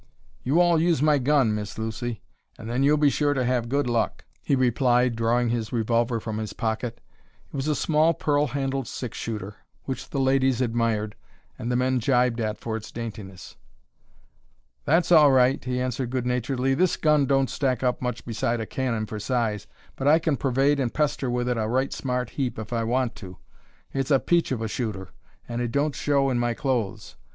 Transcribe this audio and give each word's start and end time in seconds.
"You 0.41 0.59
all 0.59 0.81
use 0.81 0.99
my 0.99 1.19
gun, 1.19 1.53
Miss 1.53 1.77
Lucy, 1.77 2.23
and 2.57 2.67
then 2.67 2.81
you'll 2.81 2.97
be 2.97 3.11
sure 3.11 3.35
to 3.35 3.45
have 3.45 3.69
good 3.69 3.85
luck," 3.85 4.25
he 4.41 4.55
replied, 4.55 5.15
drawing 5.15 5.49
his 5.49 5.71
revolver 5.71 6.19
from 6.19 6.39
his 6.39 6.53
pocket. 6.53 6.99
It 7.53 7.55
was 7.55 7.67
a 7.67 7.75
small 7.75 8.15
pearl 8.15 8.47
handled 8.47 8.87
six 8.87 9.15
shooter, 9.15 9.57
which 9.83 10.09
the 10.09 10.19
ladies 10.19 10.59
admired, 10.59 11.15
and 11.59 11.71
the 11.71 11.75
men 11.75 11.99
jibed 11.99 12.39
at 12.41 12.57
for 12.57 12.75
its 12.75 12.91
daintiness. 12.91 13.57
"That's 14.85 15.11
all 15.11 15.31
right," 15.31 15.63
he 15.63 15.79
answered 15.79 16.09
good 16.09 16.25
naturedly. 16.25 16.73
"This 16.73 16.97
gun 16.97 17.27
don't 17.27 17.47
stack 17.47 17.83
up 17.83 18.01
much 18.01 18.25
beside 18.25 18.59
a 18.59 18.65
cannon 18.65 19.05
for 19.05 19.19
size, 19.19 19.67
but 19.95 20.07
I 20.07 20.17
can 20.17 20.35
pervade 20.35 20.79
and 20.79 20.91
pester 20.91 21.29
with 21.29 21.47
it 21.47 21.57
a 21.57 21.67
right 21.67 21.93
smart 21.93 22.31
heap 22.31 22.57
if 22.57 22.73
I 22.73 22.83
want 22.83 23.13
to. 23.17 23.37
It's 23.93 24.09
a 24.09 24.19
peach 24.19 24.51
of 24.51 24.63
a 24.63 24.67
shooter, 24.67 25.09
and 25.47 25.61
it 25.61 25.71
don't 25.71 25.93
show 25.93 26.31
in 26.31 26.39
my 26.39 26.55
clothes. 26.55 27.17